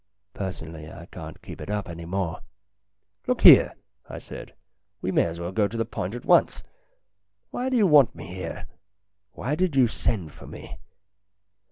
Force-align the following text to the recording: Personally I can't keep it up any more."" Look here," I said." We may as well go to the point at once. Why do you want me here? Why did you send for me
Personally 0.33 0.91
I 0.91 1.05
can't 1.05 1.43
keep 1.43 1.61
it 1.61 1.69
up 1.69 1.87
any 1.87 2.05
more."" 2.05 2.39
Look 3.27 3.41
here," 3.41 3.75
I 4.09 4.17
said." 4.17 4.55
We 5.03 5.11
may 5.11 5.25
as 5.25 5.39
well 5.39 5.51
go 5.51 5.67
to 5.67 5.77
the 5.77 5.85
point 5.85 6.15
at 6.15 6.25
once. 6.25 6.63
Why 7.51 7.69
do 7.69 7.77
you 7.77 7.85
want 7.85 8.15
me 8.15 8.25
here? 8.33 8.65
Why 9.33 9.53
did 9.53 9.75
you 9.75 9.87
send 9.87 10.31
for 10.31 10.47
me 10.47 10.79